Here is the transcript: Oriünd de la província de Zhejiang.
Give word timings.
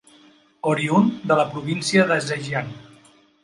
Oriünd 0.71 1.21
de 1.31 1.39
la 1.41 1.47
província 1.53 2.09
de 2.13 2.21
Zhejiang. 2.31 2.77